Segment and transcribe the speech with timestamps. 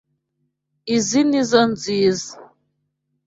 [0.95, 2.31] Izoi nizoo nziza.